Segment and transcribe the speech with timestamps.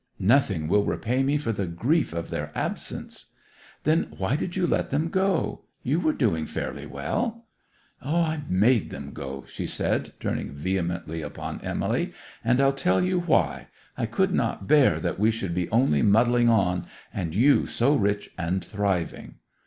[0.17, 3.27] 'Nothing will repay me for the grief of their absence!'
[3.83, 5.65] 'Then why did you let them go?
[5.83, 7.45] You were doing fairly well.'
[8.01, 12.13] 'I made them go!' she said, turning vehemently upon Emily.
[12.43, 13.67] 'And I'll tell you why!
[13.95, 18.31] I could not bear that we should be only muddling on, and you so rich
[18.39, 19.35] and thriving!